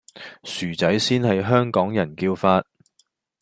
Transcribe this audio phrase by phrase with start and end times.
[0.43, 2.65] 薯仔先係香港人叫法